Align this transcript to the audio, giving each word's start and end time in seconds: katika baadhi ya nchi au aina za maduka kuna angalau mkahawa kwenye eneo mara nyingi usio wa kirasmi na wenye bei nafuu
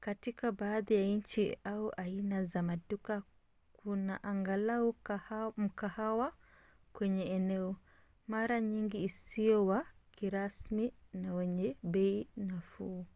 katika 0.00 0.52
baadhi 0.52 0.94
ya 0.94 1.02
nchi 1.06 1.58
au 1.64 1.92
aina 1.96 2.44
za 2.44 2.62
maduka 2.62 3.22
kuna 3.72 4.22
angalau 4.24 4.94
mkahawa 5.56 6.32
kwenye 6.92 7.24
eneo 7.24 7.76
mara 8.28 8.60
nyingi 8.60 9.04
usio 9.06 9.66
wa 9.66 9.86
kirasmi 10.12 10.92
na 11.12 11.34
wenye 11.34 11.76
bei 11.82 12.28
nafuu 12.36 13.06